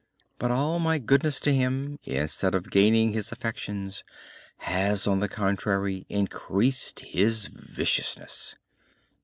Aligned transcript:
But 0.39 0.49
all 0.49 0.79
my 0.79 0.97
goodness 0.97 1.39
to 1.41 1.53
him, 1.53 1.99
instead 2.05 2.55
of 2.55 2.71
gaining 2.71 3.13
his 3.13 3.31
affections, 3.31 4.03
has, 4.57 5.05
on 5.05 5.19
the 5.19 5.29
contrary, 5.29 6.07
increased 6.09 7.01
his 7.01 7.45
viciousness. 7.45 8.55